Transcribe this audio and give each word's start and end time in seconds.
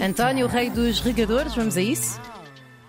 António, 0.00 0.46
o 0.46 0.48
rei 0.48 0.70
dos 0.70 1.00
regadores, 1.00 1.54
vamos 1.54 1.76
a 1.76 1.82
isso? 1.82 2.20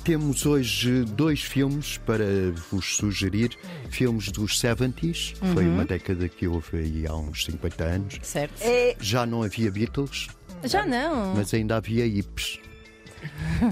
Temos 0.04 0.46
hoje 0.46 1.04
dois 1.06 1.42
filmes 1.42 1.98
para 1.98 2.26
vos 2.72 2.96
sugerir. 2.96 3.52
Filmes 3.90 4.32
dos 4.32 4.60
70s, 4.60 5.36
foi 5.54 5.68
uma 5.68 5.86
década 5.86 6.28
que 6.28 6.48
houve 6.48 6.78
aí 6.78 7.06
há 7.08 7.14
uns 7.16 7.46
50 7.46 7.84
anos. 7.84 8.18
Certo. 8.24 8.56
Já 9.00 9.26
não 9.26 9.44
havia 9.44 9.70
Beatles, 9.70 10.28
Já 10.64 10.86
não. 10.86 11.36
mas 11.36 11.54
ainda 11.54 11.76
havia 11.78 12.06
hips. 12.06 12.60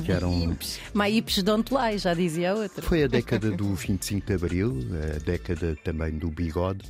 Que 0.05 0.11
eram. 0.11 0.55
My 0.93 1.09
hips 1.09 1.41
don't 1.41 1.73
lie, 1.73 1.97
já 1.97 2.13
dizia 2.13 2.51
a 2.51 2.55
outra. 2.55 2.83
Foi 2.83 3.03
a 3.03 3.07
década 3.07 3.49
do 3.49 3.73
25 3.73 4.27
de 4.27 4.33
Abril, 4.33 4.77
a 5.15 5.19
década 5.23 5.75
também 5.83 6.11
do 6.11 6.29
bigode, 6.29 6.85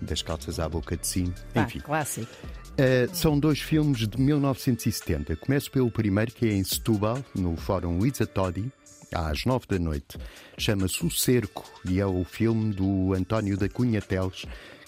das 0.00 0.22
calças 0.22 0.58
à 0.58 0.66
boca 0.66 0.96
de 0.96 1.06
sino, 1.06 1.34
enfim. 1.54 1.80
clássico. 1.80 2.30
Uh, 2.78 3.12
são 3.12 3.36
dois 3.36 3.58
filmes 3.58 4.06
de 4.06 4.20
1970. 4.20 5.34
Começo 5.34 5.68
pelo 5.68 5.90
primeiro, 5.90 6.30
que 6.30 6.46
é 6.46 6.52
em 6.52 6.62
Setúbal, 6.62 7.18
no 7.34 7.56
Fórum 7.56 7.98
Luísa 7.98 8.24
Todi, 8.24 8.70
às 9.12 9.44
nove 9.44 9.66
da 9.66 9.80
noite. 9.80 10.16
Chama-se 10.56 11.04
O 11.04 11.10
Cerco 11.10 11.68
e 11.84 11.98
é 11.98 12.06
o 12.06 12.22
filme 12.22 12.72
do 12.72 13.14
António 13.14 13.56
da 13.56 13.68
Cunha 13.68 14.00
Teles, 14.00 14.44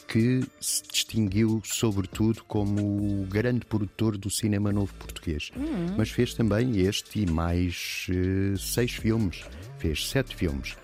que 0.07 0.41
se 0.61 0.85
distinguiu, 0.85 1.61
sobretudo, 1.65 2.45
como 2.45 2.81
o 2.81 3.27
grande 3.27 3.67
produtor 3.67 4.17
do 4.17 4.31
cinema 4.31 4.71
novo 4.71 4.95
português. 4.95 5.51
Mas 5.97 6.11
fez 6.11 6.33
também 6.33 6.79
este 6.79 7.23
e 7.23 7.27
mais 7.27 8.07
eh, 8.09 8.57
seis 8.57 8.93
filmes. 8.93 9.45
Fez 9.79 10.09
sete 10.09 10.37
filmes. 10.37 10.77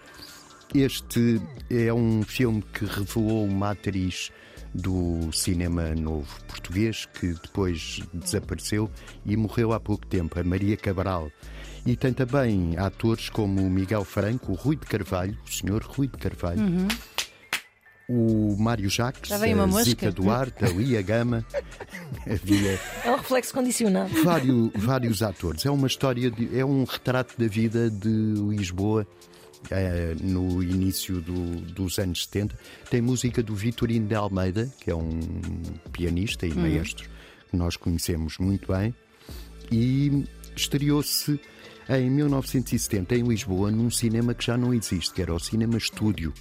Este 0.74 1.40
é 1.70 1.94
um 1.94 2.24
filme 2.24 2.62
que 2.62 2.84
revelou 2.84 3.44
uma 3.44 3.70
atriz 3.70 4.32
do 4.76 5.30
cinema 5.32 5.94
novo 5.94 6.26
português 6.46 7.06
que 7.06 7.28
depois 7.34 8.00
desapareceu 8.12 8.90
e 9.24 9.36
morreu 9.36 9.72
há 9.72 9.80
pouco 9.80 10.06
tempo, 10.06 10.38
a 10.38 10.44
Maria 10.44 10.76
Cabral. 10.76 11.30
E 11.84 11.94
tem 11.96 12.12
também 12.12 12.76
atores 12.76 13.28
como 13.28 13.62
o 13.62 13.70
Miguel 13.70 14.04
Franco, 14.04 14.52
o 14.52 14.54
Rui 14.54 14.76
de 14.76 14.86
Carvalho, 14.86 15.36
o 15.46 15.50
senhor 15.52 15.82
Rui 15.84 16.08
de 16.08 16.16
Carvalho, 16.18 16.60
o 18.08 18.56
Mário 18.58 18.88
Jacques, 18.88 19.30
a. 19.32 19.82
Zita 19.84 20.12
Duarte, 20.12 20.64
a 20.64 20.68
Lia 20.68 21.02
Gama. 21.02 21.44
Havia 22.30 22.78
É 23.04 23.10
um 23.10 23.16
reflexo 23.16 23.52
condicionado. 23.52 24.10
vários, 24.22 24.70
vários 24.76 25.22
atores. 25.22 25.64
É 25.66 25.70
uma 25.70 25.86
história, 25.86 26.30
de- 26.30 26.56
é 26.58 26.64
um 26.64 26.84
retrato 26.84 27.34
da 27.38 27.46
vida 27.48 27.90
de 27.90 28.08
Lisboa 28.08 29.06
no 30.22 30.62
início 30.62 31.20
do- 31.20 31.60
dos 31.72 31.98
anos 31.98 32.24
70. 32.24 32.56
Tem 32.90 33.00
música 33.00 33.42
do 33.42 33.54
Vitorino 33.54 34.06
de 34.06 34.14
Almeida, 34.14 34.70
que 34.80 34.90
é 34.90 34.94
um 34.94 35.20
pianista 35.92 36.46
e 36.46 36.50
maestro 36.54 37.08
que 37.50 37.56
nós 37.56 37.76
conhecemos 37.76 38.38
muito 38.38 38.72
bem, 38.72 38.94
e 39.70 40.24
estreou-se 40.54 41.40
em 41.88 42.10
1970 42.10 43.14
em 43.14 43.22
Lisboa 43.22 43.70
num 43.70 43.90
cinema 43.90 44.34
que 44.34 44.44
já 44.44 44.56
não 44.56 44.74
existe, 44.74 45.12
que 45.14 45.22
era 45.22 45.32
o 45.34 45.38
Cinema 45.38 45.76
Estúdio. 45.76 46.32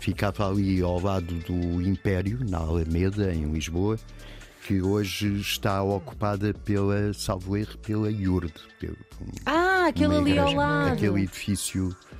Ficava 0.00 0.48
ali 0.48 0.80
ao 0.80 1.00
lado 1.00 1.34
do 1.46 1.80
Império, 1.82 2.38
na 2.48 2.58
Alameda, 2.58 3.32
em 3.32 3.50
Lisboa, 3.52 3.98
que 4.66 4.82
hoje 4.82 5.40
está 5.40 5.82
ocupada 5.82 6.52
pela, 6.52 7.12
salvo 7.14 7.56
erro, 7.56 7.78
pela 7.78 8.10
IURD. 8.10 8.52
pelo- 8.80 8.96
Ah, 9.46 9.86
aquele 9.88 10.14
ali 10.16 10.38
ao 10.38 10.52
lado. 10.52 10.92
Aquele 10.94 11.22
edifício 11.22 11.94
eh, 12.12 12.17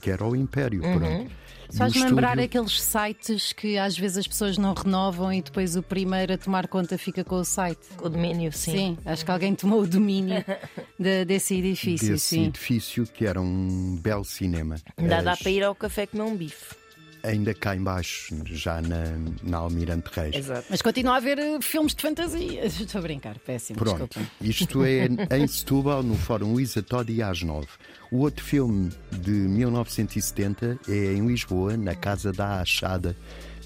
que 0.00 0.10
era 0.10 0.24
o 0.26 0.34
Império, 0.36 0.80
pronto. 0.80 1.30
Faz-me 1.76 1.98
No 2.00 2.06
lembrar 2.10 2.28
estúdio- 2.38 2.44
aqueles 2.44 2.80
sites 2.80 3.52
que 3.52 3.76
às 3.76 3.98
vezes 3.98 4.18
as 4.18 4.26
pessoas 4.28 4.56
não 4.56 4.72
renovam 4.72 5.32
e 5.32 5.42
depois 5.42 5.74
o 5.74 5.82
primeiro 5.82 6.32
a 6.32 6.38
tomar 6.38 6.68
conta 6.68 6.96
fica 6.96 7.24
com 7.24 7.34
o 7.36 7.44
site. 7.44 7.80
Com 7.96 8.06
o 8.06 8.08
domínio, 8.08 8.52
sim. 8.52 8.70
Sim, 8.70 8.98
acho 9.04 9.24
que 9.24 9.30
alguém 9.32 9.52
tomou 9.52 9.82
o 9.82 9.86
domínio 9.86 10.44
de- 10.98 11.24
desse 11.24 11.56
edifício, 11.56 12.12
desse 12.12 12.24
sim. 12.36 12.44
edifício 12.46 13.04
que 13.04 13.26
era 13.26 13.40
um 13.40 13.98
belo 14.00 14.24
cinema. 14.24 14.76
Ainda 14.96 15.20
dá 15.22 15.32
As- 15.32 15.40
para 15.40 15.50
ir 15.50 15.64
ao 15.64 15.74
café 15.74 16.06
comer 16.06 16.22
um 16.22 16.36
bife. 16.36 16.76
Ainda 17.26 17.52
cá 17.54 17.74
embaixo, 17.74 18.34
já 18.46 18.80
na, 18.80 19.04
na 19.42 19.58
Almirante 19.58 20.08
Reis. 20.12 20.36
Exato. 20.36 20.66
Mas 20.70 20.80
continua 20.80 21.14
a 21.14 21.16
haver 21.16 21.38
eh, 21.38 21.58
filmes 21.60 21.94
de 21.94 22.02
fantasia. 22.02 22.64
Estou 22.66 22.98
a 23.00 23.02
brincar, 23.02 23.38
péssimo, 23.38 23.78
Pronto, 23.78 24.06
desculpa. 24.06 24.30
isto 24.40 24.84
é 24.84 25.08
em 25.38 25.46
Setúbal, 25.46 26.02
no 26.02 26.14
Fórum 26.16 26.52
Luísa 26.52 26.82
Todi, 26.82 27.22
às 27.22 27.42
nove. 27.42 27.68
O 28.10 28.18
outro 28.18 28.44
filme 28.44 28.90
de 29.10 29.30
1970 29.30 30.78
é 30.88 31.12
em 31.14 31.26
Lisboa, 31.26 31.76
na 31.76 31.94
Casa 31.94 32.32
da 32.32 32.60
Achada, 32.60 33.16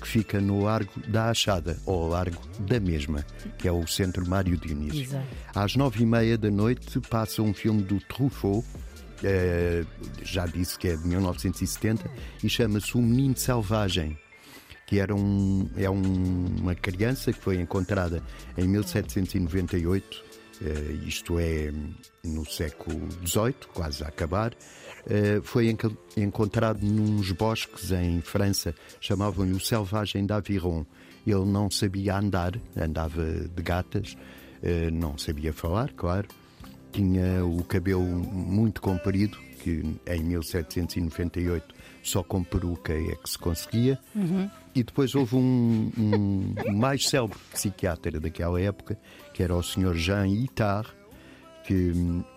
que 0.01 0.09
fica 0.09 0.41
no 0.41 0.63
Largo 0.65 0.93
da 1.09 1.29
Achada, 1.29 1.77
ou 1.85 2.09
Largo 2.09 2.41
da 2.61 2.81
Mesma, 2.81 3.25
que 3.59 3.69
é 3.69 3.73
o 3.73 3.87
Centro 3.87 4.27
Mário 4.27 4.57
Dionísio. 4.57 5.03
Exato. 5.03 5.27
Às 5.55 5.77
nove 5.77 6.03
e 6.03 6.07
meia 6.07 6.39
da 6.39 6.51
noite 6.51 6.99
passa 7.01 7.43
um 7.43 7.53
filme 7.53 7.83
do 7.83 8.01
Truffaut, 8.01 8.67
já 10.23 10.47
disse 10.47 10.79
que 10.79 10.89
é 10.89 10.97
de 10.97 11.07
1970, 11.07 12.11
e 12.43 12.49
chama-se 12.49 12.97
O 12.97 13.03
Menino 13.03 13.37
Selvagem 13.37 14.19
que 14.87 14.99
era 14.99 15.15
um, 15.15 15.71
é 15.77 15.89
um- 15.89 16.47
uma 16.63 16.75
criança 16.75 17.33
que 17.33 17.39
foi 17.41 17.61
encontrada 17.61 18.21
em 18.59 18.67
1798, 18.67 20.25
eh, 20.63 20.97
isto 21.07 21.39
é, 21.39 21.73
no 22.25 22.45
século 22.45 22.99
XVIII, 23.25 23.55
quase 23.73 24.03
a 24.03 24.09
acabar. 24.09 24.53
eh, 25.07 25.41
foi 25.45 25.71
enca- 25.71 25.91
encontrado 26.17 26.83
nos 26.85 27.31
bosques 27.33 27.91
em 27.93 28.21
França, 28.21 28.75
chamavam-lhe 29.01 29.53
o 29.53 29.61
Selvagem 29.61 30.27
d'Aviron. 30.27 30.85
Ele 31.27 31.45
não 31.47 31.71
sabia 31.71 32.19
andar, 32.19 32.53
andava 32.77 33.25
de 33.25 33.63
gatas, 33.63 34.15
eh, 34.63 34.91
não 34.91 35.17
sabia 35.17 35.53
falar, 35.55 35.91
claro. 35.93 36.27
Tinha 36.93 37.45
o 37.45 37.63
cabelo 37.65 38.03
muito 38.03 38.81
comprido, 38.81 39.39
que 39.63 39.83
em 40.07 40.25
1798 40.25 41.75
só 42.03 42.23
com 42.23 42.43
peruca 42.43 42.93
é 42.93 43.15
que 43.15 43.31
se 43.31 43.39
conseguia. 43.39 43.99
E 44.75 44.83
depois 44.83 45.15
houve 45.15 45.37
um, 45.37 45.91
um 45.97 46.55
mais 46.73 47.09
célebre 47.09 47.39
psiquiatra 47.53 48.19
daquela 48.21 48.61
época, 48.61 48.99
que 49.35 49.43
era 49.43 49.55
o 49.55 49.63
Sr. 49.63 49.95
Jean 49.95 50.27
Itard, 50.27 50.89
que 51.65 51.93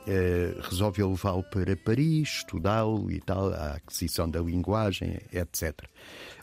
eh, 0.06 0.56
resolveu 0.62 1.10
levá-lo 1.10 1.44
para 1.44 1.76
Paris, 1.76 2.40
estudá-lo 2.40 3.10
e 3.10 3.20
tal, 3.20 3.54
a 3.54 3.76
aquisição 3.76 4.30
da 4.30 4.40
linguagem, 4.40 5.20
etc. 5.32 5.88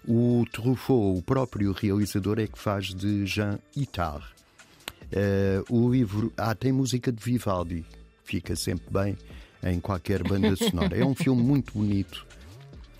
O 0.08 0.44
Truffaut, 0.50 1.18
o 1.18 1.22
próprio 1.22 1.72
realizador, 1.72 2.40
é 2.40 2.46
que 2.46 2.58
faz 2.58 2.86
de 2.86 3.26
Jean 3.26 3.58
Itard. 3.76 4.24
Eh, 5.12 5.62
o 5.68 5.90
livro. 5.90 6.32
Ah, 6.36 6.54
tem 6.54 6.72
música 6.72 7.12
de 7.12 7.22
Vivaldi, 7.22 7.84
fica 8.30 8.54
sempre 8.54 8.86
bem 8.92 9.18
em 9.64 9.80
qualquer 9.80 10.22
banda 10.22 10.54
sonora. 10.54 10.96
É 10.96 11.04
um 11.04 11.14
filme 11.16 11.42
muito 11.42 11.72
bonito. 11.72 12.24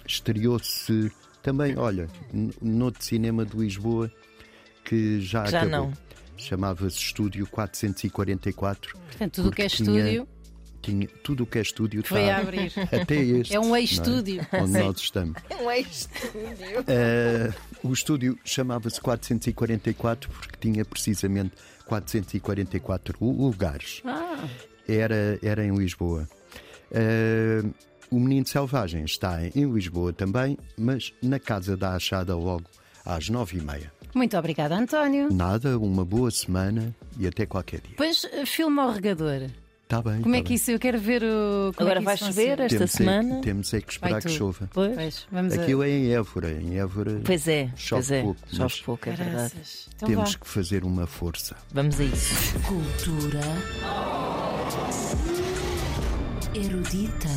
Estreou-se 0.04 1.10
também, 1.40 1.78
olha, 1.78 2.08
n- 2.34 2.52
no 2.60 2.90
de 2.90 3.04
cinema 3.04 3.46
de 3.46 3.56
Lisboa, 3.56 4.10
que 4.84 5.20
já, 5.20 5.44
Já 5.46 5.62
acabou. 5.62 5.86
não. 5.88 5.92
Chamava-se 6.36 6.96
Estúdio 6.98 7.46
444. 7.46 8.96
Portanto, 8.98 9.34
tudo 9.34 9.48
o 9.50 9.52
que 9.52 9.62
é 9.62 9.68
tinha- 9.68 10.00
estúdio 10.00 10.28
Tinha, 10.82 11.06
tudo 11.22 11.42
o 11.44 11.46
que 11.46 11.58
é 11.58 11.60
estúdio 11.62 12.02
foi 12.02 12.22
está- 12.22 12.36
a 12.36 12.40
abrir. 12.40 12.72
Até 13.02 13.14
este. 13.16 13.54
É 13.54 13.60
um 13.60 13.68
não 13.68 13.76
ex-estúdio. 13.76 14.46
Onde 14.52 14.72
nós 14.72 14.96
estamos. 14.98 15.36
Um 15.62 15.70
ex-estúdio. 15.70 16.84
Eh, 16.88 17.52
o 17.84 17.92
estúdio 17.92 18.38
chamava-se 18.44 18.98
444 19.00 20.28
porque 20.30 20.56
tinha 20.58 20.84
precisamente 20.84 21.52
444 21.84 23.14
lu- 23.20 23.46
lugares. 23.46 24.00
Ah, 24.04 24.48
Era, 24.90 25.38
era 25.42 25.64
em 25.64 25.74
Lisboa. 25.74 26.28
Eh, 26.90 27.62
o 28.10 28.18
Menino 28.18 28.46
Selvagem 28.46 29.04
está 29.04 29.38
em, 29.54 29.72
Lisboa 29.72 30.12
também, 30.12 30.58
mas 30.76 31.12
na 31.22 31.38
Casa 31.38 31.76
da 31.76 31.94
Achada 31.94 32.34
logo 32.34 32.64
às 33.04 33.28
nove 33.28 33.58
e 33.58 33.60
meia. 33.62 33.92
muito 34.14 34.36
obrigada, 34.36 34.74
António. 34.76 35.32
Nada, 35.32 35.78
uma 35.78 36.04
boa 36.04 36.30
semana 36.30 36.94
e 37.18 37.26
até 37.26 37.46
qualquer 37.46 37.80
dia. 37.80 37.90
Depois, 37.90 38.26
eh, 38.32 38.44
filme 38.44 38.80
ao 38.80 38.90
regador. 38.90 39.48
Está 39.84 40.02
bem. 40.02 40.20
Como 40.22 40.34
é 40.36 40.38
tá 40.38 40.42
que 40.44 40.48
bem. 40.50 40.56
isso? 40.56 40.70
Eu 40.70 40.78
quero 40.78 41.00
ver 41.00 41.20
o. 41.24 41.72
como 41.76 41.88
é 41.88 41.92
Agora 41.92 41.98
que 41.98 42.04
vai 42.06 42.16
chover 42.16 42.60
esta 42.60 42.68
temos 42.78 42.94
É, 42.94 42.96
semana. 42.96 43.40
temos 43.40 43.74
é 43.74 43.80
que 43.80 43.90
esperar 43.92 44.12
Vai 44.12 44.20
que 44.22 44.28
tu. 44.28 44.34
chova. 44.34 44.70
Pois. 44.72 44.94
Pois, 44.94 45.26
vamos 45.32 45.58
a- 45.58 45.62
Aquilo 45.62 45.82
é 45.82 45.90
em 45.90 46.12
Évora. 46.12 46.52
Em 46.52 46.78
Évora 46.78 47.20
Pois 47.24 47.48
é, 47.48 47.70
chove 47.76 48.02
pois 48.02 48.10
é. 48.12 48.22
pouco. 48.22 48.40
Chove 48.48 48.60
mas 48.62 48.80
pouco, 48.82 49.08
é 49.08 49.12
verdade. 49.12 49.52
Então 49.96 50.08
temos 50.08 50.32
vá. 50.32 50.38
que 50.38 50.46
fazer 50.48 50.84
uma 50.84 51.06
força. 51.08 51.56
Vamos 51.72 51.98
a 51.98 52.04
isso. 52.04 52.54
Cultura 52.68 53.40
erudita. 56.54 57.30